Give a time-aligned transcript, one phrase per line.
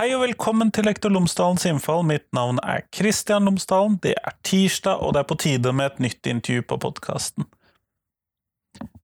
[0.00, 2.06] Hei og velkommen til Lektor Lomsdalens innfall.
[2.08, 3.98] Mitt navn er Kristian Lomsdalen.
[4.00, 7.44] Det er tirsdag, og det er på tide med et nytt intervju på podkasten.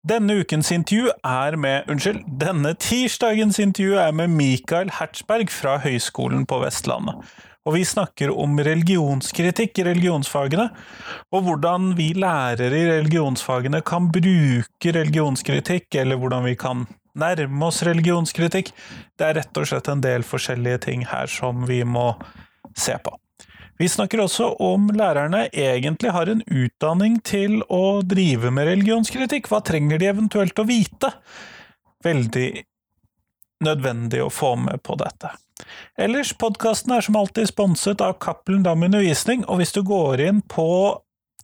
[0.01, 6.49] Denne ukens intervju er med Unnskyld, denne tirsdagens intervju er med Mikael Hertzberg fra Høgskolen
[6.49, 7.21] på Vestlandet.
[7.69, 10.71] Og vi snakker om religionskritikk i religionsfagene,
[11.29, 16.89] og hvordan vi lærere i religionsfagene kan bruke religionskritikk, eller hvordan vi kan
[17.19, 18.73] nærme oss religionskritikk.
[19.17, 22.13] Det er rett og slett en del forskjellige ting her som vi må
[22.77, 23.15] se på.
[23.77, 29.51] Vi snakker også om lærerne egentlig har en utdanning til å drive med religionskritikk.
[29.53, 31.13] Hva trenger de eventuelt å vite?
[32.05, 32.49] Veldig
[33.67, 35.33] nødvendig å få med på dette.
[36.01, 40.43] Ellers, podkasten er som alltid sponset av Cappelen Dam Undervisning, og hvis du går inn
[40.45, 40.69] på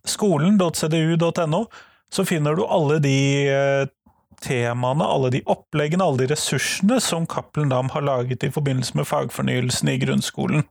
[0.09, 1.63] skolen.cdu.no,
[2.13, 3.17] så finner du alle de
[3.49, 3.85] eh,
[4.43, 9.09] temaene, alle de oppleggene, alle de ressursene som Cappelen Dam har laget i forbindelse med
[9.09, 10.67] fagfornyelsen i grunnskolen.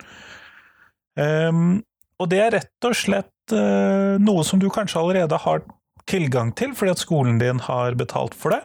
[1.19, 1.81] Um,
[2.21, 5.63] og det er rett og slett uh, noe som du kanskje allerede har
[6.09, 8.61] tilgang til fordi at skolen din har betalt for det.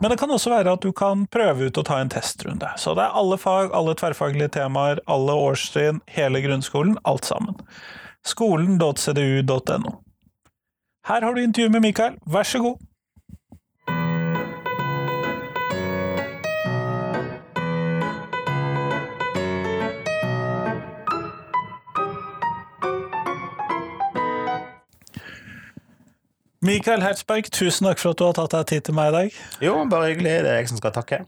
[0.00, 2.68] Men det kan også være at du kan prøve ut å ta en testrunde.
[2.78, 7.56] Så det er alle fag, alle tverrfaglige temaer, alle årstrinn, hele grunnskolen, alt sammen.
[8.26, 9.96] Skolen.cdu.no.
[11.06, 12.82] Her har du intervju med Mikael, vær så god.
[26.66, 29.34] Mikael Hertzberg, tusen takk for at du har tatt deg tid til meg i dag.
[29.62, 30.32] Jo, bare hyggelig.
[30.42, 31.18] Det er jeg som skal takke.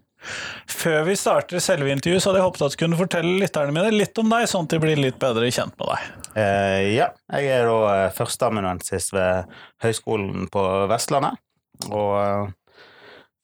[0.66, 3.92] Før vi starter selve intervjuet, så hadde jeg håpet at du kunne fortelle lytterne mine
[3.94, 6.08] litt om deg, sånn at de blir litt bedre kjent med deg.
[6.42, 11.38] Eh, ja, jeg er da eh, førsteamanuensis ved Høgskolen på Vestlandet.
[11.86, 12.82] Og uh,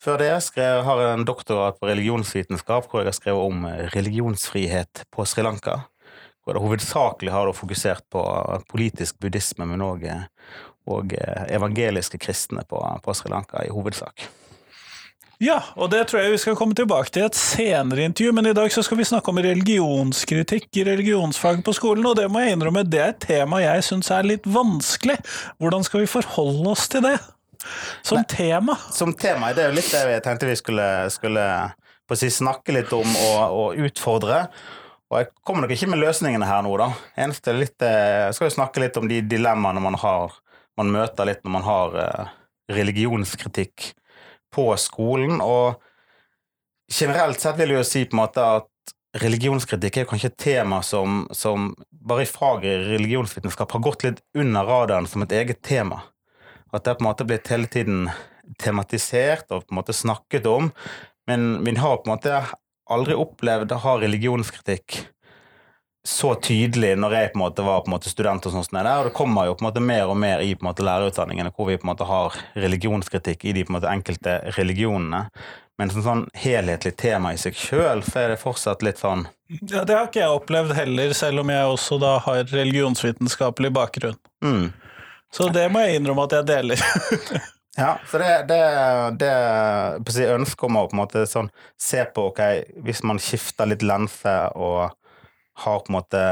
[0.02, 5.06] før det skrev, har jeg en doktorat på religionsvitenskap, hvor jeg har skrevet om religionsfrihet
[5.14, 5.84] på Sri Lanka.
[6.42, 8.20] Hvor det hovedsakelig har fokusert på
[8.68, 10.02] politisk buddhisme, men òg
[10.90, 14.26] og eh, evangeliske kristne på, på Sri Lanka i hovedsak.
[15.42, 18.46] Ja, og det tror jeg vi skal komme tilbake til i et senere intervju, men
[18.46, 22.44] i dag så skal vi snakke om religionskritikk i religionsfag på skolen, og det må
[22.44, 25.18] jeg innrømme, det er et tema jeg syns er litt vanskelig.
[25.58, 27.16] Hvordan skal vi forholde oss til det?
[28.04, 28.78] Som Nei, tema?
[28.94, 31.44] Som tema, det er jo litt det jeg tenkte vi skulle, skulle
[32.04, 34.44] på å si, snakke litt om og, og utfordre.
[35.10, 36.88] Og jeg kommer nok ikke med løsningene her nå, da.
[37.20, 40.38] Eneste litt, jeg eh, skal jo snakke litt om de dilemmaene man har
[40.78, 42.32] man møter litt når man har eh,
[42.74, 43.90] religionskritikk
[44.54, 45.40] på skolen.
[45.44, 45.80] Og
[46.90, 48.70] generelt sett vil jeg jo si på en måte at
[49.22, 54.66] religionskritikk er kanskje et tema som, som bare i faget religionsvitenskap har gått litt under
[54.66, 56.02] radaren som et eget tema.
[56.74, 58.08] At det på en måte blitt hele tiden
[58.60, 60.72] tematisert og på en måte snakket om,
[61.30, 62.42] men vi har på en måte
[62.90, 64.98] aldri opplevd å ha religionskritikk
[66.08, 68.44] så tydelig når jeg på en måte var på en måte student.
[68.44, 70.64] Og sånt der, og det kommer jo på en måte mer og mer i på
[70.64, 73.92] en måte lærerutdanningene hvor vi på en måte har religionskritikk i de på en måte
[73.92, 75.26] enkelte religionene.
[75.80, 79.26] Men som sånn helhetlig tema i seg sjøl, så er det fortsatt litt sånn
[79.72, 84.20] Ja, Det har ikke jeg opplevd heller, selv om jeg også da har religionsvitenskapelig bakgrunn.
[84.44, 84.68] Mm.
[85.34, 86.86] Så det må jeg innrømme at jeg deler.
[87.74, 88.58] Ja, så det, det,
[89.18, 92.42] det ønsket om å på en måte sånn, se på ok,
[92.86, 94.94] hvis man skifter litt lense og
[95.62, 96.24] har på en måte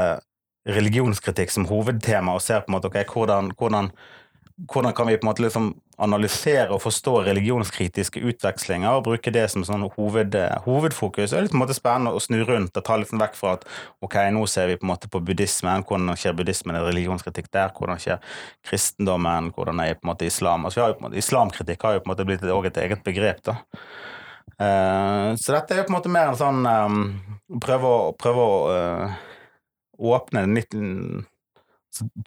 [0.69, 3.89] religionskritikk som hovedtema, og ser på en måte ok, hvordan, hvordan,
[4.71, 9.43] hvordan kan vi på en måte liksom analysere og forstå religionskritiske utvekslinger og bruke det
[9.51, 10.35] som sånn hoved,
[10.65, 11.31] hovedfokus.
[11.31, 13.37] Det er litt på en måte spennende å snu rundt og ta litt sånn vekk
[13.37, 13.67] fra at
[14.05, 17.69] ok, nå ser vi på en måte på buddhismen, hvordan skjer buddhismen, er religionskritikk der,
[17.77, 20.65] hvordan skjer kristendommen, hvordan er på en måte islam.
[20.65, 23.05] Altså, har jo på en måte, Islamkritikk har jo på en måte blitt et eget
[23.05, 23.43] begrep.
[23.45, 23.59] da.
[24.61, 26.97] Uh, så dette er jo på en måte mer en sånn um,
[27.63, 29.15] Prøve å, prøve å uh,
[30.13, 30.75] åpne et nytt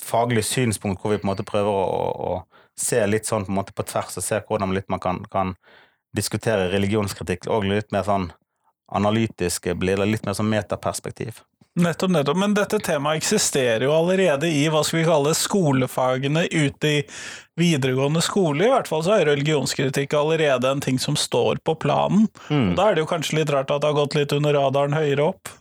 [0.03, 3.59] faglig synspunkt hvor vi på en måte prøver å, å, se litt sånn på en
[3.59, 5.55] måte på tvers og se hvordan litt man kan, kan
[6.17, 8.29] diskutere religionskritikk og litt mer sånn
[8.93, 11.41] analytisk, blir det litt mer sånn metaperspektiv.
[11.77, 12.39] Nettopp, nettopp.
[12.41, 17.03] Men dette temaet eksisterer jo allerede i hva skal vi kalle skolefagene ute i
[17.61, 18.65] videregående skole.
[18.65, 22.25] I hvert fall så er religionskritikk allerede en ting som står på planen.
[22.49, 22.73] Mm.
[22.79, 25.29] Da er det jo kanskje litt rart at det har gått litt under radaren høyere
[25.35, 25.53] opp.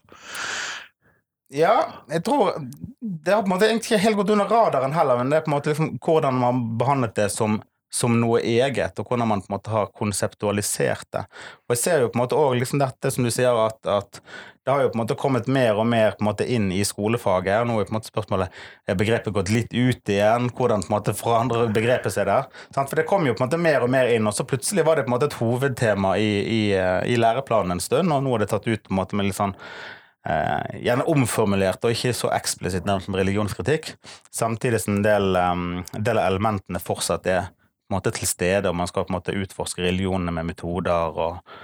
[1.53, 1.75] Ja,
[2.09, 2.55] jeg tror
[2.99, 5.43] Det har på en måte egentlig ikke helt gått under radaren heller, men det er
[5.45, 7.59] på en måte liksom hvordan man behandlet det som
[7.95, 11.23] som noe eget, og hvordan man på en måte har konseptualisert det.
[11.65, 14.19] Og jeg ser jo på en måte også liksom dette som du sier, at, at,
[14.65, 16.81] det har jo på en måte kommet mer og mer på en måte inn i
[16.87, 17.61] skolefaget.
[17.61, 20.49] og Nå er på en måte spørsmålet er begrepet gått litt ut igjen.
[20.49, 22.47] Hvordan på en måte forandrer begrepet seg der?
[22.73, 24.97] For det kom jo på en måte mer og mer inn, og så plutselig var
[24.97, 26.63] det på en måte et hovedtema i, i,
[27.13, 29.37] i læreplanen en stund, og nå er det tatt ut på en måte med litt
[29.37, 29.53] sånn
[30.25, 33.93] eh, gjerne omformulert og ikke så eksplisitt nevnt som religionskritikk,
[34.33, 37.51] samtidig som en del, um, del av elementene fortsatt er
[37.93, 41.57] måte til stede, og man skal på en måte utforske religionene med metoder og,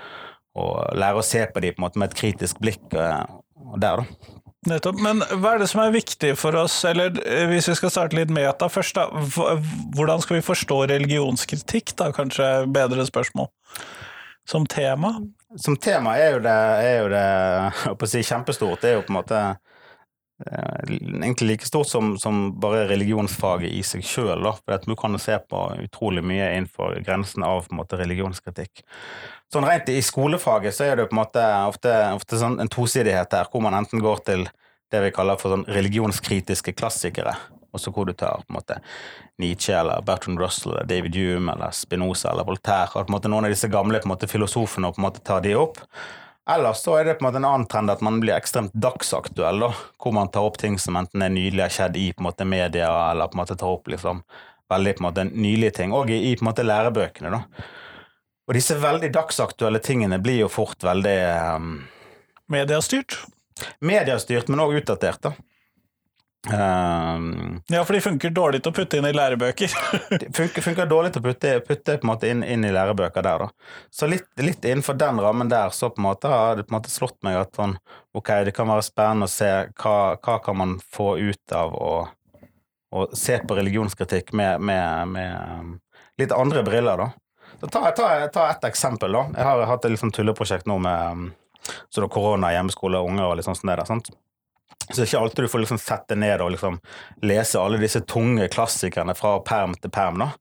[0.60, 4.04] og lære å se på dem på en måte med et kritisk blikk og der,
[4.04, 4.38] da.
[4.70, 5.00] Nettopp.
[5.02, 8.18] Men hva er det som er viktig for oss, eller eh, hvis vi skal starte
[8.18, 9.08] litt meta først, da.
[9.98, 13.50] Hvordan skal vi forstå religionskritikk, da, kanskje bedre spørsmål?
[14.50, 15.16] Som tema?
[15.58, 17.26] Som tema er jo det, er jo det
[18.06, 18.84] å si, kjempestort.
[18.84, 19.71] Det er jo på en måte eh,
[20.88, 24.48] egentlig like stort som, som bare religionsfaget i seg sjøl.
[24.86, 28.84] Du kan se på utrolig mye innenfor grensen av måte, religionskritikk.
[29.52, 33.34] Sånn Rent i skolefaget så er det på en måte ofte, ofte sånn en tosidighet
[33.36, 34.46] her, hvor man enten går til
[34.92, 37.34] det vi kaller for sånn religionskritiske klassikere,
[37.72, 38.80] og så hvor du tar på en måte
[39.40, 43.32] Nietzsche eller Bertrand Russell eller David Hume eller Spinoza eller Voltaire, og på en måte
[43.32, 45.80] noen av disse gamle på en måte filosofene og på en måte tar de opp.
[46.50, 49.62] Eller så er det på en måte en annen trend at man blir ekstremt dagsaktuell,
[49.62, 49.70] da,
[50.02, 52.48] hvor man tar opp ting som enten er nylig har skjedd i på en måte
[52.50, 54.24] media, eller på en måte tar opp liksom
[54.72, 57.32] veldig på en måte nylige ting, og i, i på en måte lærebøkene.
[57.36, 57.68] da.
[58.50, 61.18] Og disse veldig dagsaktuelle tingene blir jo fort veldig
[61.56, 61.76] um,
[62.52, 63.20] Mediestyrt?
[63.86, 65.36] Mediestyrt, men òg utdatert, da.
[66.50, 69.74] Um, ja, for de funker dårlig til å putte inn i lærebøker.
[70.24, 73.26] de funker, funker, dårlig til å putte, putte på en måte inn, inn, i lærebøker
[73.26, 73.76] der, da.
[73.94, 76.80] Så litt, litt, innenfor den rammen der så på en måte har det på en
[76.80, 77.76] måte slått meg at sånn,
[78.18, 79.52] ok, det kan være spennende å se
[79.84, 81.92] hva, hva kan man få ut av å,
[82.90, 85.76] å se på religionskritikk med, med, med um,
[86.22, 87.12] litt andre briller, da.
[87.62, 89.28] Ta, ta, ta, et eksempel, da.
[89.38, 91.30] Jeg har hatt et liksom tulleprosjekt nå med um,
[91.94, 93.86] så da korona, hjemmeskole, unger og litt sånn der.
[93.86, 94.10] sant?
[94.92, 96.78] Så det er ikke alltid du får liksom sette ned og liksom
[97.26, 100.22] lese alle disse tunge klassikerne fra perm til perm.
[100.22, 100.32] da.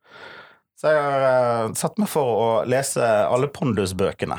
[0.81, 4.39] Så jeg har uh, satt meg for å lese alle Pondus-bøkene.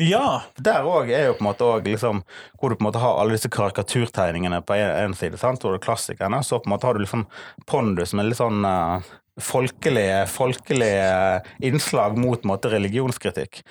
[0.00, 0.44] Ja.
[0.56, 2.22] Der òg er jo på en måte også, liksom,
[2.60, 5.60] hvor du på en måte har alle disse karikaturtegningene på en, side, sant?
[5.60, 6.40] hvor det er klassikerne.
[6.46, 7.26] Så på en måte har du liksom
[7.68, 9.02] Pondus med litt sånn uh,
[9.42, 13.62] folkelige, folkelige innslag mot måte, religionskritikk.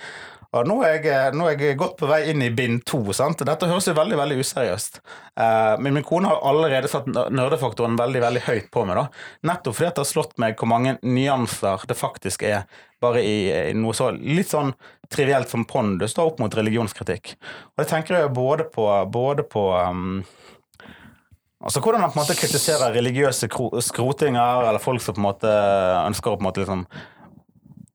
[0.51, 3.00] Og nå er, jeg, nå er jeg godt på vei inn i bind to.
[3.15, 3.39] sant?
[3.48, 5.00] Dette høres jo veldig veldig useriøst.
[5.39, 9.00] Uh, men min kone har allerede satt nerdefaktoren veldig veldig høyt på meg.
[9.00, 9.06] da.
[9.48, 12.65] Nettopp fordi det har slått meg hvor mange nyanser det faktisk er
[13.01, 13.38] bare i,
[13.71, 14.74] i noe så litt sånn
[15.12, 17.38] trivielt som pondus da, opp mot religionskritikk.
[17.71, 20.21] Og det tenker jeg både på, både på um,
[21.62, 23.45] Altså Hvordan man på en måte kritiserer religiøse
[23.86, 25.51] skrotinger, eller folk som på en måte
[26.07, 26.88] ønsker å på en måte liksom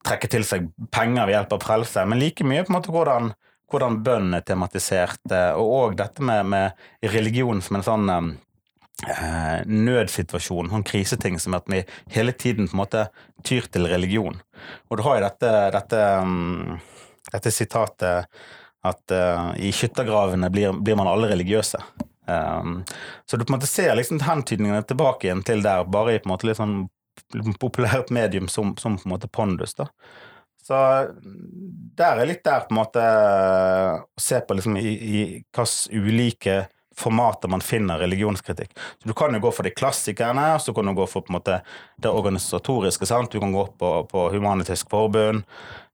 [0.07, 3.31] trekke til seg penger ved hjelp av frelse, men like mye på en måte hvordan,
[3.71, 9.63] hvordan bønn er tematisert, eh, og òg dette med, med religion som en sånn eh,
[9.67, 11.83] nødsituasjon, sånn kriseting som at vi
[12.15, 13.07] hele tiden på en måte
[13.47, 14.39] tyr til religion.
[14.89, 16.77] Og du har jo dette, dette, um,
[17.31, 18.29] dette sitatet
[18.87, 21.79] at uh, i skyttergravene blir, blir man alle religiøse.
[22.27, 22.83] Um,
[23.27, 26.29] så du på en måte ser liksom hentydningene tilbake igjen til der, bare i på
[26.29, 26.85] en måte litt sånn
[27.59, 29.75] populært medium som, som på en måte pondus.
[29.77, 29.87] da.
[30.67, 30.77] Så
[31.97, 35.19] der er litt der på en måte å se på liksom i, i
[35.55, 36.57] hvilke ulike
[36.97, 38.73] formater man finner religionskritikk.
[39.01, 41.37] Så Du kan jo gå for de klassikerne, så kan du gå for på en
[41.37, 41.59] måte
[42.01, 43.05] det organisatoriske.
[43.05, 43.31] sant?
[43.31, 45.45] Du kan gå på, på Humanitisk Forbund,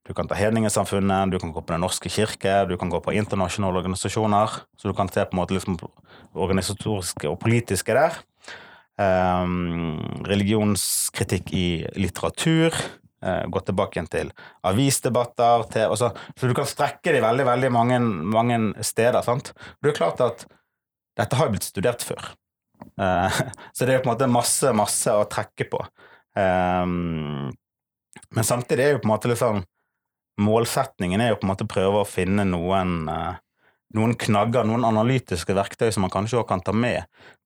[0.07, 3.13] du kan ta Hedningesamfunnet, du kan gå på Den norske kirke, du kan gå på
[3.13, 4.63] internasjonale organisasjoner.
[4.77, 5.77] Så du kan se på en måte liksom
[6.33, 8.17] organisatoriske og politiske der.
[9.01, 9.97] Um,
[10.29, 11.65] religionskritikk i
[11.97, 12.75] litteratur.
[13.23, 14.29] Uh, gå tilbake igjen til
[14.69, 15.65] avisdebatter.
[15.73, 17.99] Til, så, så du kan strekke det veldig veldig mange,
[18.37, 19.21] mange steder.
[19.25, 19.53] sant?
[19.81, 20.47] Det er klart at
[21.17, 22.31] dette har blitt studert før.
[22.99, 23.41] Uh,
[23.75, 25.83] så det er på en måte masse, masse å trekke på.
[26.37, 27.53] Um,
[28.33, 29.63] men samtidig er jo på en måte sånn
[30.41, 33.35] målsetningen er jo på en måte prøve å finne noen, eh,
[33.93, 37.03] noen knagger, noen analytiske verktøy som man kanskje også kan ta med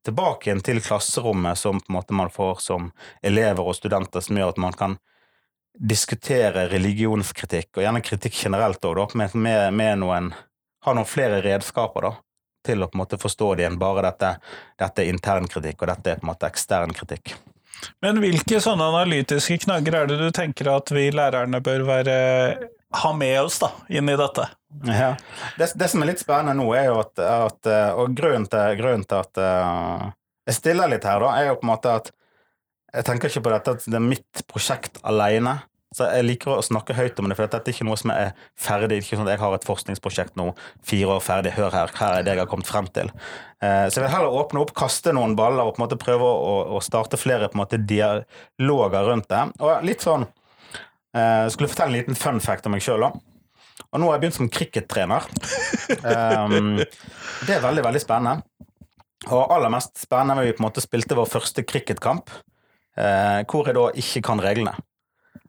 [0.07, 4.39] tilbake igjen til klasserommet, som på en måte man får som elever og studenter, som
[4.39, 4.95] gjør at man kan
[5.77, 10.35] diskutere religionskritikk, og gjerne kritikk generelt òg, med, med, med, noen
[10.85, 12.09] Ha noen flere redskaper da,
[12.63, 13.79] til å på en måte forstå det igjen.
[13.81, 14.29] bare dette,
[14.79, 17.33] dette er internkritikk, og dette er på en måte ekstern kritikk.
[18.05, 22.15] Men hvilke sånne analytiske knagger er det du tenker at vi lærerne bør være
[22.95, 24.47] ha med oss da, inn i dette.
[24.87, 25.15] Ja.
[25.57, 29.05] Det, det, som er litt spennende nå, er jo at, at Og grunnen til, grunnen
[29.07, 30.11] til, at uh,
[30.47, 32.11] jeg stiller litt her, da, er jo på en måte at
[32.95, 35.59] jeg tenker ikke på dette at det er mitt prosjekt alene.
[35.95, 38.33] Så jeg liker å snakke høyt om det, for dette er ikke noe som er
[38.59, 38.99] ferdig.
[39.01, 40.49] ikke sånn at Jeg har et forskningsprosjekt nå,
[40.85, 43.11] fire år ferdig, hør her, her er det jeg har kommet frem til.
[43.63, 46.27] Uh, så jeg vil heller åpne opp, kaste noen baller og på en måte prøve
[46.27, 49.43] å, å starte flere på en måte dialoger rundt det.
[49.63, 50.27] Og litt sånn
[51.15, 53.05] eh, skulle fortelle en liten fun fact om meg sjøl.
[53.07, 55.27] Og nå har jeg begynt som crickettrener.
[56.01, 56.81] Um,
[57.47, 58.41] det er veldig, veldig spennende.
[59.27, 62.33] Og aller mest spennende var vi på en måte spilte vår første cricketkamp,
[62.99, 64.75] uh, hvor jeg da ikke kan reglene.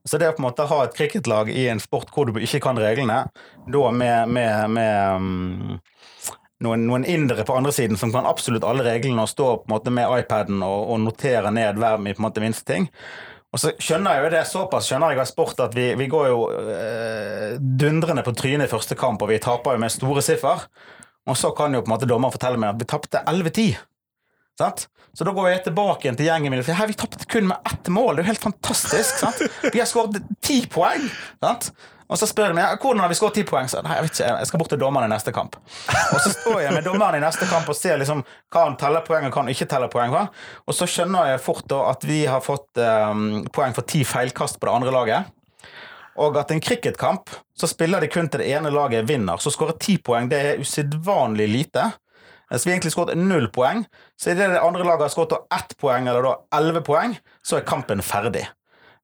[0.09, 2.63] Så det å på en måte ha et cricketlag i en sport hvor du ikke
[2.65, 3.25] kan reglene,
[3.69, 5.81] da med, med, med um,
[6.65, 9.75] noen, noen indere på andre siden som kan absolutt alle reglene og stå på en
[9.75, 12.89] måte med iPaden og, og notere ned hver på en måte minste ting.
[13.49, 16.27] Og så skjønner jeg jo det såpass skjønner jeg av sport at vi, vi går
[16.29, 20.67] jo eh, dundrende på trynet i første kamp, og vi taper jo med store siffer.
[21.29, 23.79] Og så kan jo på en måte dommeren fortelle meg at vi tapte 11-10.
[24.61, 24.89] Sant?
[25.17, 27.71] Så da går jeg tilbake igjen til gjengen min sier her, vi tapte kun med
[27.73, 28.17] ett mål.
[28.17, 29.21] Det er jo helt fantastisk.
[29.23, 29.41] sant?
[29.75, 31.09] Vi har skåret ti poeng.
[31.43, 31.71] sant?
[32.09, 33.69] Og så spør de meg hvordan har vi skåret ti poeng.
[33.69, 35.59] Så, nei, jeg vet ikke, jeg skal bort til dommeren i neste kamp.
[36.15, 39.05] Og så står jeg med dommeren i neste kamp og ser liksom hva han teller
[39.05, 40.25] poeng og hva han ikke teller poeng Hva?
[40.65, 44.57] Og så skjønner jeg fort da at vi har fått um, poeng for ti feilkast
[44.57, 45.35] på det andre laget.
[46.19, 49.39] Og at en cricketkamp så spiller de kun til det ene laget vinner.
[49.39, 51.91] Så skårer ti poeng, det er usedvanlig lite.
[52.49, 53.85] Så vi har egentlig skåret null poeng.
[54.17, 57.69] Så idet det andre laget har skåret ett poeng, eller da elleve poeng, så er
[57.69, 58.47] kampen ferdig.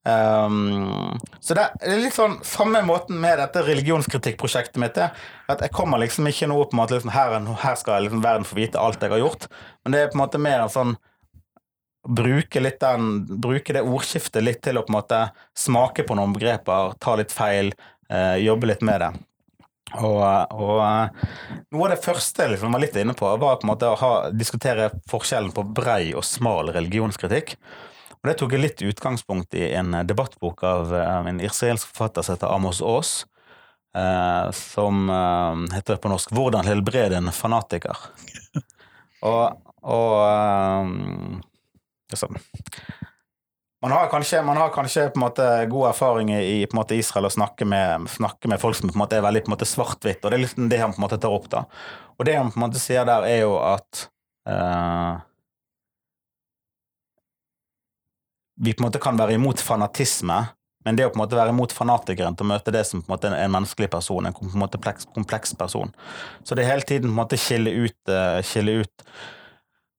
[0.05, 5.01] Um, så det er litt sånn samme måten med dette religionskritikkprosjektet mitt.
[5.01, 5.17] Er,
[5.49, 8.47] at jeg kommer liksom ikke noe på en måte liksom, her, her skal liksom verden
[8.49, 9.49] få vite alt jeg har gjort.
[9.85, 10.97] Men det er på en måte mer en sånn
[12.05, 15.21] bruke, litt den, bruke det ordskiftet litt til å på en måte
[15.57, 17.73] smake på noen begreper, ta litt feil,
[18.13, 19.15] eh, jobbe litt med det.
[19.95, 20.21] Og,
[20.53, 21.25] og eh,
[21.73, 23.99] noe av det første jeg liksom var litt inne på, var på en måte å
[24.01, 27.57] ha, diskutere forskjellen på brei og smal religionskritikk.
[28.25, 32.39] Og Det tok jeg litt utgangspunkt i en debattbok av, av en israelsk forfatter som
[32.39, 33.27] heter Amos Aas.
[33.97, 37.99] Eh, som eh, heter på norsk 'Hvordan helbrede en fanatiker'.
[39.29, 41.43] og, og eh,
[42.15, 42.37] Sånn.
[43.83, 47.33] Man har kanskje, man har kanskje på en måte god erfaring i måte Israel å
[47.33, 50.39] snakke med, snakke med folk som på en måte er veldig på svart-hvitt, og det
[50.39, 51.49] er liksom det han på en måte tar opp.
[51.51, 51.65] da.
[52.17, 54.07] Og det han på en måte sier der, er jo at
[54.49, 55.21] uh,
[58.61, 60.41] vi på en måte kan være imot fanatisme,
[60.85, 63.09] men det å på en måte være imot fanatikeren til å møte det som på
[63.09, 65.95] en måte en menneskelig person, en på en måte kompleks, kompleks person.
[66.45, 69.09] Så det er hele tiden på en måte skille ut, uh, skille ut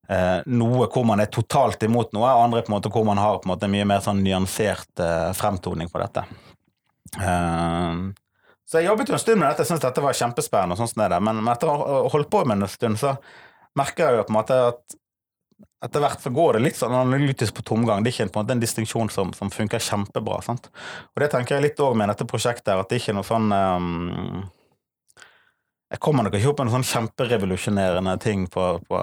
[0.10, 3.40] eh, noe hvor man er totalt imot noe, andre på en måte hvor man har
[3.40, 6.26] på en måte mye mer sånn nyansert eh, fremtoning på dette.
[7.22, 8.04] Eh,
[8.66, 10.92] så jeg jobbet jo en stund med dette, jeg syntes dette var kjempespennende, og sånn
[10.92, 13.16] som det er men etter å ha holdt på med det en stund, så
[13.78, 15.02] merker jeg jo på en måte at
[15.86, 18.04] etter hvert så går det litt sånn analytisk på tomgang.
[18.04, 20.42] Det er ikke en måte en distinksjon som, som funker kjempebra.
[20.44, 20.72] sant?
[21.14, 23.54] Og det tenker jeg litt òg med dette prosjektet, at det ikke er noe sånn
[23.54, 24.46] um,
[25.96, 29.02] jeg kommer nok ikke opp med noen sånn kjemperevolusjonerende ting på, på,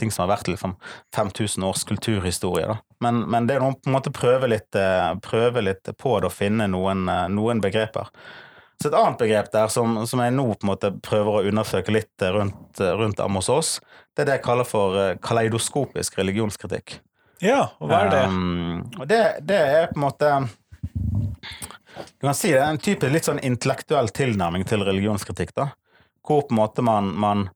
[0.00, 0.74] ting som har vært liksom
[1.14, 2.66] 5000 års kulturhistorie.
[2.68, 2.76] Da.
[3.06, 6.66] Men, men det er å på en måte prøve litt, eh, på det og finne
[6.68, 8.10] noen, eh, noen, begreper.
[8.82, 11.94] Så et annet begrep der som, som, jeg nå på en måte prøver å undersøke
[11.94, 13.70] litt rundt, rundt hos oss,
[14.14, 16.98] det er det jeg kaller for eh, kaleidoskopisk religionskritikk.
[17.44, 18.26] Ja, og hva er det?
[18.30, 20.28] Um, det, det er på en måte
[22.20, 25.54] Du kan si det er en type litt sånn intellektuell tilnærming til religionskritikk.
[25.58, 25.72] da
[26.24, 27.48] hvor på en måte man, man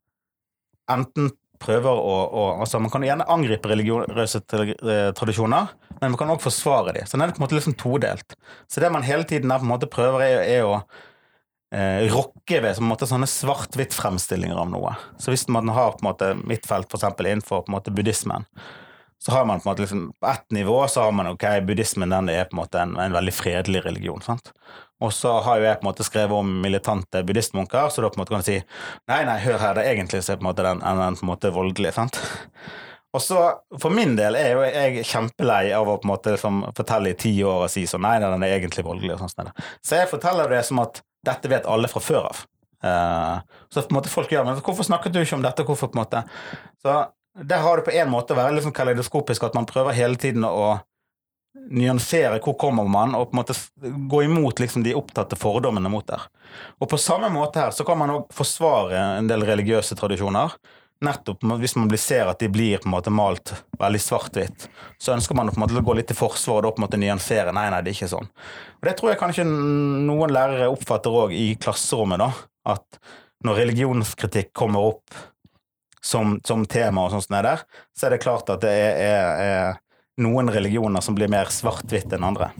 [0.91, 6.31] enten prøver å, å, altså Man kan gjerne angripe religiøse eh, tradisjoner, men man kan
[6.31, 7.07] også forsvare dem.
[7.09, 8.37] Så den er på en måte liksom todelt.
[8.71, 10.77] Så det man hele tiden er på en måte prøver, er, er å
[11.75, 14.97] eh, rokke ved på måte sånne svart-hvitt-fremstillinger av noe.
[15.21, 17.09] Så hvis man har på en måte mitt felt f.eks.
[17.21, 18.49] innenfor på en måte buddhismen,
[19.19, 22.11] så har man på en måte liksom, på ett nivå så har man ok, buddhismen
[22.15, 24.23] den er på en måte en, en veldig fredelig religion.
[24.23, 24.53] sant?
[25.03, 28.19] Og så har jo jeg på en måte skrevet om militante buddhistmunker, så da på
[28.19, 28.59] en måte kan du si
[29.11, 31.27] nei, nei, hør her, det er egentlig så er på en måte den, den på
[31.27, 31.95] en måte voldelig.
[31.95, 32.19] sant?
[33.17, 33.43] Og så,
[33.81, 37.19] For min del er jo jeg kjempelei av å på en måte liksom, fortelle i
[37.19, 39.17] ti år og si sånn nei, den er egentlig voldelig.
[39.17, 39.53] og sånn.
[39.83, 42.43] Så jeg forteller det som at dette vet alle fra før av.
[42.79, 43.39] Uh,
[43.73, 45.67] så på en måte folk gjør, men hvorfor snakket du ikke om dette?
[45.67, 46.23] hvorfor på en måte?
[46.83, 47.01] Så
[47.39, 50.79] der har det på en måte vært liksom kaleidoskopisk at man prøver hele tiden å
[51.69, 53.57] nyansere hvor kommer man, og på en måte
[54.11, 56.19] gå imot liksom de opptatte fordommene mot det.
[56.79, 60.55] Og på samme måte her så kan man òg forsvare en del religiøse tradisjoner.
[61.05, 64.67] Nettopp hvis man ser at de blir på en måte malt veldig svart-hvitt,
[64.99, 66.99] så ønsker man på en måte å gå litt i forsvar og på en måte
[66.99, 67.55] nyansere.
[67.55, 68.31] Nei, nei, det er ikke sånn.
[68.81, 72.33] Og Det tror jeg kanskje noen lærere oppfatter òg i klasserommet, da.
[72.75, 72.99] At
[73.47, 75.21] når religionskritikk kommer opp
[76.03, 77.63] som, som tema, og sånn som det der,
[77.95, 82.11] så er det klart at det er, er, er noen religioner som blir mer svart-hvitt
[82.17, 82.51] enn andre.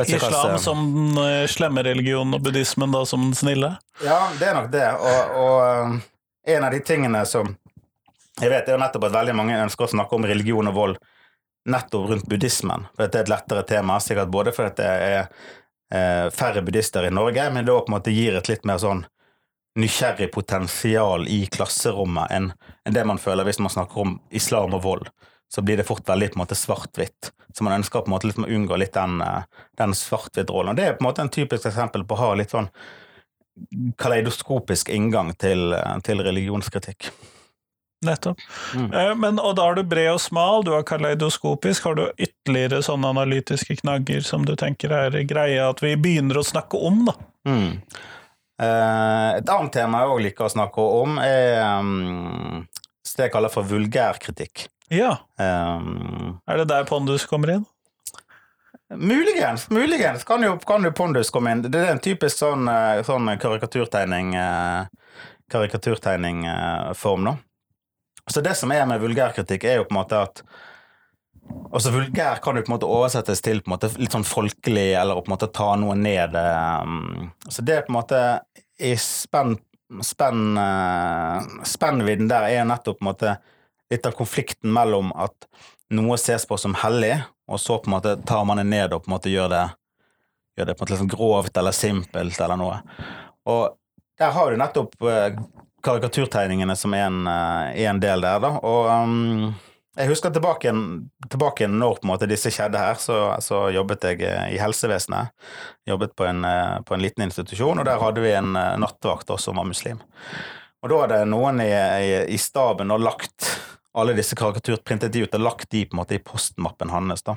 [0.00, 3.74] Islam som den eh, slemme religionen og buddhismen da som den snille?
[4.04, 4.86] Ja, det er nok det.
[4.96, 5.94] Og, og eh,
[6.56, 7.56] en av de tingene som
[8.40, 10.76] Jeg vet det er jo nettopp at veldig mange ønsker å snakke om religion og
[10.76, 11.00] vold
[11.68, 12.86] nettopp rundt buddhismen.
[12.94, 15.18] For det er et lettere tema, sikkert både fordi det er
[15.92, 19.02] eh, færre buddhister i Norge, men da på en måte gir et litt mer sånn
[19.78, 22.48] nysgjerrig potensial i klasserommet enn
[22.86, 25.10] enn det man føler hvis man snakker om islam og vold.
[25.50, 27.32] Så blir det fort veldig på en måte svart-hvitt.
[27.54, 29.42] Så man ønsker på en måte liksom å unngå litt den, eh,
[29.78, 30.70] den svart-hvitt-rollen.
[30.70, 32.70] Og Det er på en måte en typisk eksempel på å ha litt sånn
[34.00, 37.10] kaleidoskopisk inngang til, eh, til religionskritikk.
[38.06, 38.40] Nettopp.
[38.74, 38.92] Mm.
[38.94, 41.84] Eh, Men, og da er du bred og smal, du er kaleidoskopisk.
[41.84, 46.46] Har du ytterligere sånne analytiske knagger som du tenker er greie at vi begynner å
[46.46, 47.16] snakke om, da?
[47.48, 47.82] Mm.
[48.60, 52.66] Eh, et annet tema jeg òg liker å snakke om, er um,
[53.16, 54.68] det jeg kaller for vulgærkritikk.
[54.90, 55.18] Ja.
[55.36, 57.66] Um, Er det der Pondus kommer inn?
[58.96, 61.62] Muligens, muligens kan jo, kan jo Pondus komme inn.
[61.62, 64.88] Det er en typisk sånn, eh, sånn karikaturtegning eh,
[65.50, 67.36] karikaturtegningform, da.
[68.30, 70.44] Så det som er med vulgærkritikk, er jo på en måte at
[71.74, 74.92] Altså Vulgær kan jo på en måte oversettes til på en måte litt sånn folkelig,
[74.94, 76.36] eller på en måte ta noe ned.
[77.50, 78.20] Så det er på en måte
[78.78, 79.56] i spenn,
[80.06, 83.34] spenn, eh, Spennvidden der er nettopp på en måte
[83.90, 85.48] litt av konflikten mellom at
[85.90, 87.16] noe ses på som hellig,
[87.50, 89.64] og så på en måte tar man det ned og på en måte gjør det
[90.58, 92.78] gjør det på en måte sånn grovt eller simpelt eller noe.
[93.48, 93.76] Og
[94.20, 95.38] der har du nettopp eh,
[95.86, 98.50] karikaturtegningene som er en, eh, en del der, da.
[98.66, 99.54] Og um,
[99.96, 104.04] jeg husker tilbake, igjen- tilbake en når en måte disse skjedde her, så, så jobbet
[104.10, 105.32] jeg eh, i helsevesenet.
[105.88, 106.44] Jobbet på en,
[106.84, 110.02] på en liten institusjon, og der hadde vi en nattevakt også som var muslim.
[110.80, 113.48] Og da hadde noen i, i, i staben lagt
[113.92, 117.22] alle disse karikatur, printet de ut og lagt de på en måte i postmappen hans.
[117.26, 117.36] da.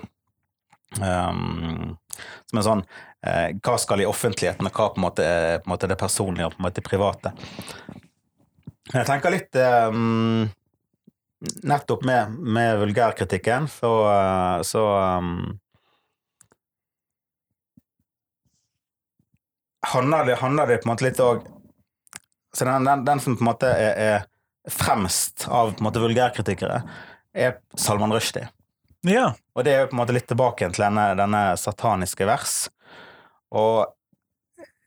[1.01, 1.95] Um,
[2.45, 2.81] som en sånn
[3.25, 5.97] eh, Hva skal i offentligheten, og hva på en måte er på en måte det
[5.97, 7.31] personlige og på en måte det private.
[8.91, 10.43] Jeg tenker litt um,
[11.65, 14.83] Nettopp med, med vulgærkritikken, så, eh, så
[15.17, 15.57] um,
[19.89, 21.41] handler, det, handler det på en måte litt òg
[22.55, 24.29] Så den, den, den som på en måte er, er
[24.69, 26.83] fremst av på en måte vulgærkritikere,
[27.33, 28.47] er Salman Rushdie.
[29.03, 29.33] Ja.
[29.55, 32.53] Og det er jo på en måte litt tilbake til denne, denne sataniske vers.
[33.53, 33.91] Og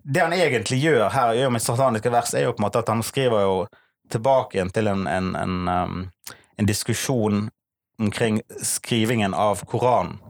[0.06, 2.92] det han egentlig gjør her gjør med sataniske vers, er jo på en måte at
[2.92, 3.58] han skriver jo
[4.12, 6.04] tilbake igjen til en, en, en, um,
[6.56, 7.48] en diskusjon
[7.98, 10.20] omkring skrivingen av Koranen.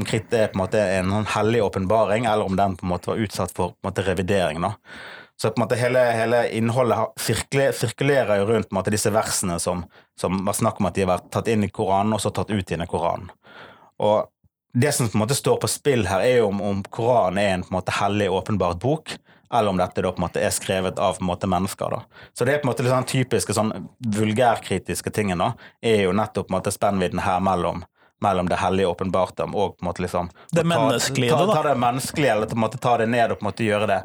[0.00, 2.92] Omkring det er på en måte en sånn hellig åpenbaring, eller om den på en
[2.94, 4.60] måte var utsatt for måte revidering.
[4.64, 4.74] da.
[5.40, 6.98] Så på en måte hele, hele innholdet
[7.72, 9.86] sirkulerer jo rundt måte disse versene som,
[10.20, 12.52] som var snakk om at de har vært tatt inn i Koranen, og så tatt
[12.52, 13.30] ut igjen i Koranen.
[14.04, 14.28] Og
[14.76, 17.54] det som på en måte står på spill her, er jo om, om Koranen er
[17.54, 19.14] en på en måte hellig, åpenbart bok,
[19.48, 21.96] eller om dette da på en måte er skrevet av på en måte mennesker.
[21.96, 22.26] da.
[22.36, 23.72] Så det er på en måte litt sånn typiske sånn
[24.20, 27.80] vulgærkritiske tingen da, er jo nettopp på en måte spennvidden her mellom
[28.20, 31.54] mellom det hellige og åpenbarte og på en måte liksom Det ta- menneskelige, ta, da.
[31.54, 33.86] ta det menneskelige, eller på en måte ta det ned og på en måte gjøre
[33.90, 34.00] det,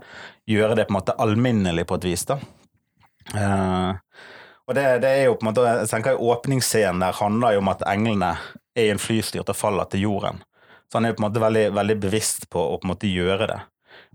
[0.47, 2.25] gjøre det på en måte alminnelig på et vis.
[2.25, 2.39] da.
[3.35, 3.93] Uh,
[4.67, 7.71] og det, det er jo på en måte, jeg tenker Åpningsscenen der handler jo om
[7.73, 8.33] at englene
[8.75, 10.41] er i en flystyrt og faller til jorden.
[10.91, 13.09] Så han er jo på en måte veldig, veldig bevisst på å på en måte
[13.09, 13.59] gjøre det.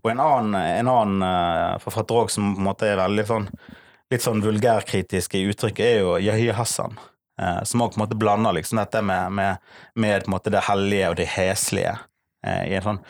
[0.02, 3.48] Og en annen, en annen eh, forfatter òg som på en måte er veldig sånn
[4.10, 6.96] litt sånn vulgærkritisk i uttrykket, er jo Yahya Hassan.
[7.40, 11.96] Eh, som òg blander liksom dette med, med, med det hellige og det heslige
[12.46, 13.02] eh, i en sånn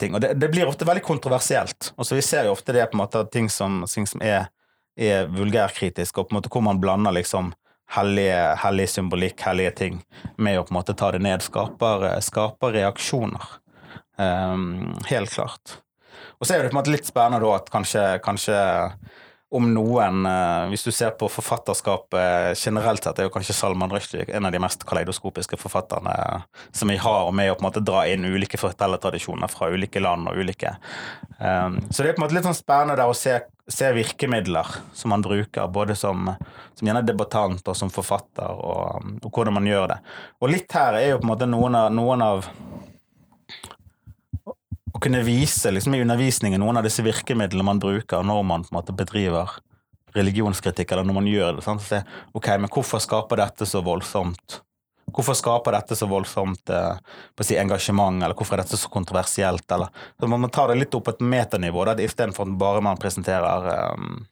[0.00, 0.14] ting.
[0.14, 1.92] Og det, det blir ofte veldig kontroversielt.
[1.96, 4.50] Og så Vi ser jo ofte det på en måte ting som, ting som er,
[4.96, 7.54] er vulgærkritiske, og på en måte hvor man blander liksom
[7.94, 10.00] hellige, hellig symbolikk, hellige ting,
[10.36, 13.52] med å på en måte ta det ned, skaper, skaper reaksjoner.
[14.18, 15.78] Ehm, helt klart.
[16.40, 18.58] Og så er det på en måte litt spennende da at kanskje, kanskje
[19.54, 24.26] om noen, eh, hvis du ser på forfatterskapet generelt sett, er jo kanskje Salman Rushdie
[24.34, 26.14] en av de mest kaleidoskopiske forfatterne
[26.74, 30.02] som vi har, og med å på en måte dra inn ulike fortellertradisjoner fra ulike
[30.02, 30.74] land og ulike
[31.38, 33.38] um, Så det er på en måte litt sånn spennende der å se,
[33.70, 36.26] se virkemidler som man bruker, både som,
[36.74, 40.00] som gjerne debattant og som forfatter, og, og hvordan man gjør det.
[40.42, 42.50] Og litt her er jo på en måte noen av, noen av
[44.96, 48.72] å kunne vise liksom, i undervisningen noen av disse virkemidlene man bruker når man på
[48.72, 49.58] en måte bedriver
[50.16, 51.64] religionskritikk, eller når man gjør det.
[51.66, 51.84] Sant?
[51.84, 52.00] Se,
[52.36, 54.62] ok, men hvorfor skaper dette så voldsomt
[55.06, 56.96] Hvorfor skaper dette så voldsomt eh,
[57.46, 59.62] si, engasjement, eller hvorfor er dette så kontroversielt?
[59.72, 62.98] Eller, så man må ta det litt opp på et metanivå, istedenfor at bare man
[62.98, 64.24] presenterer um,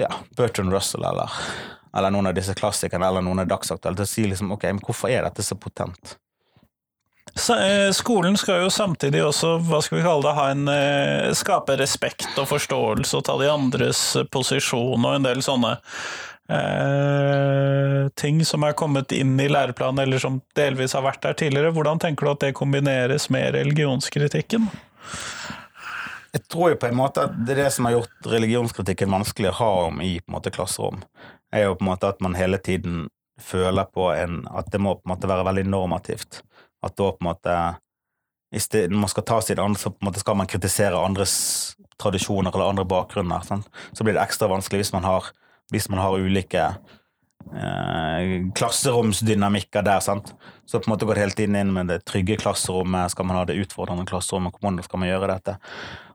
[0.00, 1.36] ja, Bertrand Russell eller,
[1.92, 4.82] eller noen av disse klassikerne eller noen av dagsaktuelle, til å si liksom, ok, men
[4.88, 6.16] hvorfor er dette så potent?
[7.38, 11.76] Eh, skolen skal jo samtidig også, hva skal vi kalle det, ha en, eh, skape
[11.78, 15.76] respekt og forståelse og ta de andres posisjon og en del sånne
[16.50, 21.72] eh, ting som er kommet inn i læreplanen, eller som delvis har vært der tidligere.
[21.76, 24.66] Hvordan tenker du at det kombineres med religionskritikken?
[26.32, 29.52] Jeg tror jo på en måte at det er det som har gjort religionskritikken vanskelig
[29.52, 31.04] å ha om i på en måte klasserom,
[31.54, 33.06] er jo på en måte at man hele tiden
[33.38, 36.42] føler på en, at det må på en måte være veldig normativt.
[36.84, 37.58] At da på en måte
[38.56, 41.76] sted, Når man skal ta sitt andre, så på en måte skal man kritisere andres
[42.00, 43.44] tradisjoner eller andre bakgrunner.
[43.44, 43.64] Sånn.
[43.92, 45.28] Så blir det ekstra vanskelig hvis man har,
[45.72, 46.64] hvis man har ulike
[47.52, 48.22] eh,
[48.56, 50.00] klasseromsdynamikker der.
[50.00, 50.32] Sant?
[50.64, 53.12] Så på en måte går det helt inn, inn med det trygge klasserommet.
[53.12, 54.56] Skal man ha det utfordrende klasserommet?
[54.56, 55.58] Hvordan skal man gjøre dette?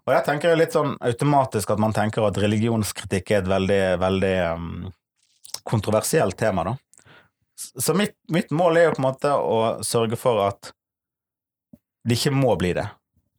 [0.04, 4.34] Og jeg tenker litt sånn automatisk at man tenker at religionskritikk er et veldig, veldig
[4.52, 4.66] um,
[5.64, 6.74] kontroversielt tema, da.
[7.56, 10.74] Så mitt, mitt, mål er jo på en måte å sørge for at
[12.04, 12.88] det ikke må bli det.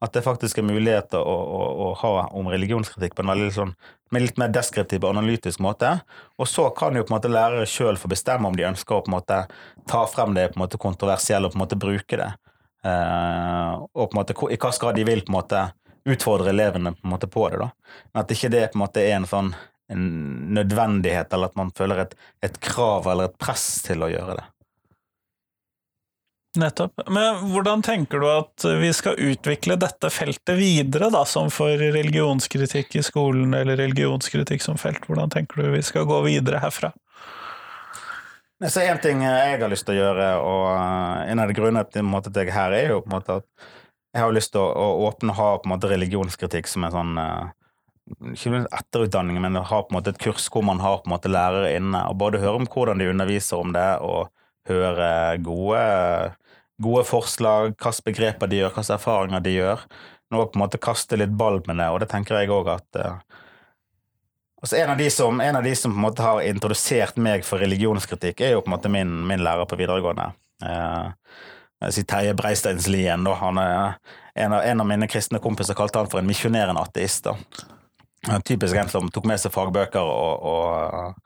[0.05, 3.75] At det faktisk er muligheter å, å, å ha om religionskritikk på en veldig sånn,
[4.13, 5.91] med litt mer deskriptiv og analytisk måte.
[6.39, 9.05] Og så kan jo på en måte lærere sjøl få bestemme om de ønsker å
[9.05, 9.41] på en måte
[9.91, 12.31] ta frem det på en måte kontroversielle og på en måte bruke det.
[12.85, 15.65] Eh, og på en måte i hva grad de vil på en måte
[16.05, 17.63] utfordre elevene på, en måte på det.
[17.65, 17.71] da.
[18.13, 19.55] Men at ikke det på en måte er en sånn
[19.93, 20.05] en
[20.57, 24.47] nødvendighet, eller at man føler et, et krav eller et press til å gjøre det.
[26.57, 27.03] Nettopp.
[27.11, 32.95] Men hvordan tenker du at vi skal utvikle dette feltet videre, da, som for religionskritikk
[33.01, 35.03] i skolen, eller religionskritikk som felt?
[35.09, 36.93] Hvordan tenker du vi skal gå videre herfra?
[38.71, 40.69] Så En ting jeg har lyst til å gjøre, og
[41.27, 43.67] en av de grunnene til at jeg er her, er jo på en måte at
[44.15, 46.95] jeg har lyst til å, å åpne og ha på en måte religionskritikk som en
[46.95, 47.51] sånn uh,
[48.05, 51.33] ikke etterutdanning, men har på en måte et kurs hvor man har på en måte
[51.33, 54.29] lærere inne, og både høre om hvordan de underviser om det, og
[54.69, 55.85] høre gode,
[56.83, 59.87] gode forslag, hvilke begreper de gjør, hvilke erfaringer de gjør.
[60.33, 63.01] Nå på en måte kaste litt ball med det, og det tenker jeg òg at
[63.01, 63.41] uh,
[64.63, 67.45] altså en, av de som, en av de som på en måte har introdusert meg
[67.47, 70.33] for religionskritikk, er jo på en måte min, min lærer på videregående.
[70.65, 73.27] Eh, si Terje Breisteinslien.
[73.27, 73.97] Han er
[74.35, 77.29] en av, en av, mine kristne kompiser kalte han for en misjonerende ateist.
[77.29, 77.74] da.
[78.45, 81.17] Typisk en som tok med seg fagbøker og, og,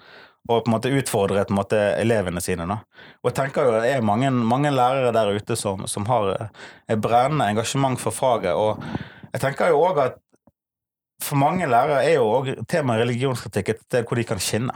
[0.48, 2.66] og på en måte utfordret en måte elevene sine.
[2.68, 2.80] Da.
[3.22, 6.48] Og jeg tenker jo Det er mange, mange lærere der ute som, som har
[6.88, 8.54] et brennende engasjement for faget.
[8.56, 8.82] Og
[9.32, 10.18] jeg tenker jo òg at
[11.22, 14.74] for mange lærere er jo også temaet religionskritikk et sted hvor de kan skinne.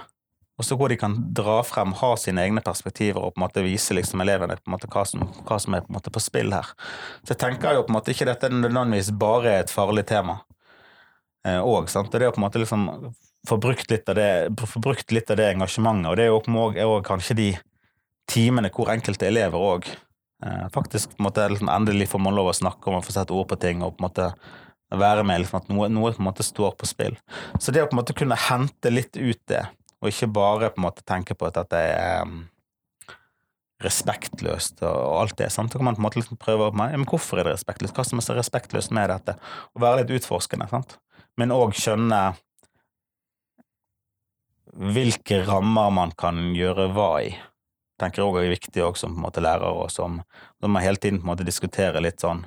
[0.61, 3.65] Og så hvor de kan dra frem, ha sine egne perspektiver og på en måte
[3.65, 6.23] vise liksom elevene på en måte hva, som, hva som er på, en måte på
[6.23, 6.69] spill her.
[7.25, 10.43] Så jeg tenker jo på en måte ikke dette nødvendigvis bare er et farlig tema
[11.45, 11.51] òg.
[11.51, 12.89] Eh, og det å på en måte liksom
[13.49, 14.51] få brukt litt av det,
[15.11, 17.51] litt av det engasjementet, og det er jo òg kanskje de
[18.31, 22.53] timene hvor enkelte elever òg eh, faktisk på en måte liksom, endelig får man lov
[22.53, 24.29] å snakke om og få sette ord på ting og på en måte
[24.93, 27.19] være med liksom, at noe, noe, på en måte står på spill.
[27.59, 29.65] Så det å på en måte kunne hente litt ut det,
[30.03, 32.43] og ikke bare på en måte tenke på at det er um,
[33.83, 35.49] respektløst og alt det.
[35.55, 35.73] Sant?
[35.73, 37.95] Så kan man på en måte liksom prøve å men Hvorfor er det respektløst?
[37.97, 39.37] Hva som er så respektløst med dette?
[39.73, 40.69] Og være litt utforskende.
[40.71, 40.99] sant?
[41.41, 42.23] Men òg skjønne
[44.73, 47.33] hvilke rammer man kan gjøre hva i.
[48.01, 50.23] tenker jeg òg er viktig også, som lærer, og som,
[50.61, 52.47] som man hele tiden på en måte diskuterer litt sånn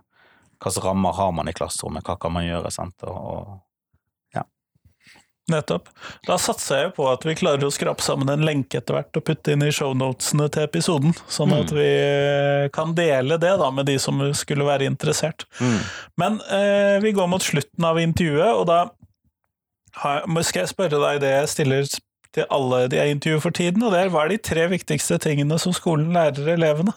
[0.63, 2.71] hvilke rammer har man i klasserommet, hva kan man gjøre?
[2.71, 3.59] sant, og
[5.51, 5.91] Nettopp.
[6.25, 9.25] Da satser jeg på at vi klarer å skrape sammen en lenke etter hvert og
[9.27, 11.77] putte inn i shownotene til episoden, sånn at mm.
[11.77, 11.89] vi
[12.73, 15.45] kan dele det da med de som skulle være interessert.
[15.61, 15.77] Mm.
[16.17, 18.79] Men eh, vi går mot slutten av intervjuet, og da
[20.01, 21.93] har, skal jeg spørre deg det jeg stiller
[22.35, 25.19] til alle de jeg intervjuer for tiden, og det er hva er de tre viktigste
[25.23, 26.95] tingene som skolen lærer elevene?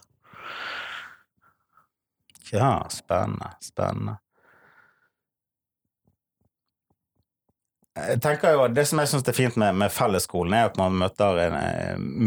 [2.49, 4.17] Ja, spennende, spennende.
[7.99, 10.97] Jeg tenker jo, Det som jeg syns er fint med, med, fellesskolen, er at man
[11.01, 11.57] møter en,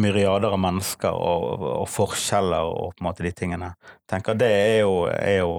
[0.04, 3.72] myriader av mennesker og, og, forskjeller og på en måte de tingene.
[4.04, 5.54] Jeg tenker Det er jo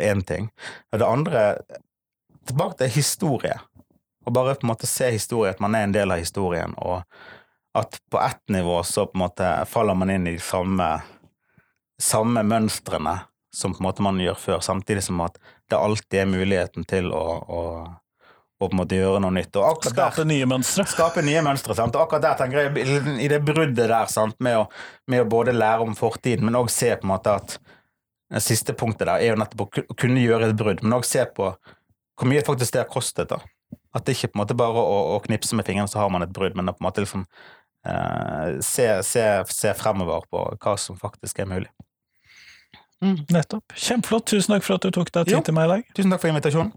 [0.00, 0.50] én uh, ting.
[0.92, 1.44] Og det andre
[2.50, 3.52] Tilbake til historie.
[4.26, 6.72] Og bare på en måte se historie, at man er en del av historien.
[6.78, 7.04] Og
[7.78, 10.88] at på ett nivå så på en måte faller man inn i de samme,
[12.00, 13.18] samme mønstrene
[13.54, 15.38] som på en måte man gjør før, samtidig som at
[15.70, 17.62] det alltid er muligheten til å, å
[18.60, 19.56] og på en måte gjøre noe nytt.
[19.88, 20.84] skape der, nye mønstre.
[20.88, 21.96] Skape nye mønstre, sant?
[21.96, 24.36] Og akkurat der tenker jeg, i det bruddet der, sant?
[24.44, 24.66] Med, å,
[25.08, 27.56] med å både lære om fortiden, men òg se på en måte at
[28.30, 31.24] det siste punktet der er jo nettopp å kunne gjøre et brudd, men òg se
[31.34, 31.48] på
[32.20, 33.32] hvor mye faktisk det har kostet.
[33.32, 33.40] da.
[33.96, 36.26] At det ikke på en måte bare å, å knipse med fingrene, så har man
[36.26, 37.24] et brudd, men å på en måte liksom
[37.88, 41.70] eh, se, se, se, fremover på hva som faktisk er mulig.
[43.00, 43.72] Mm, nettopp.
[43.72, 44.28] Kjempeflott.
[44.28, 45.88] Tusen takk for at du tok deg tid til meg i dag.
[45.96, 46.74] Tusen takk for invitasjonen.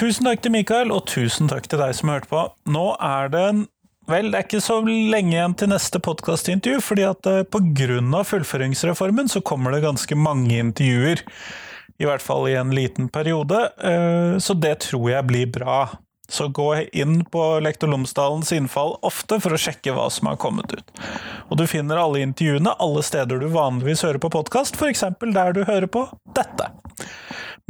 [0.00, 2.46] Tusen takk til Mikael, og tusen takk til deg som hørte på.
[2.72, 3.66] Nå er det en
[4.08, 7.60] Vel, det er ikke så lenge igjen til neste podkastintervju, fordi at pga.
[7.78, 11.20] grunn av fullføringsreformen så kommer det ganske mange intervjuer.
[12.00, 15.76] I hvert fall i en liten periode, eh, så det tror jeg blir bra.
[16.26, 20.72] Så gå inn på Lektor Lomsdalens innfall ofte for å sjekke hva som har kommet
[20.72, 20.90] ut.
[21.50, 25.04] Og du finner alle intervjuene alle steder du vanligvis hører på podkast, f.eks.
[25.20, 26.72] der du hører på dette.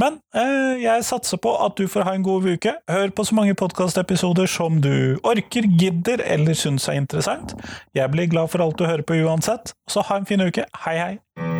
[0.00, 2.74] Men eh, jeg satser på at du får ha en god uke.
[2.90, 7.56] Hør på så mange podkastepisoder som du orker, gidder eller syns er interessant.
[7.94, 9.74] Jeg blir glad for alt du hører på uansett.
[9.90, 10.64] Så ha en fin uke.
[10.86, 11.59] Hei, hei.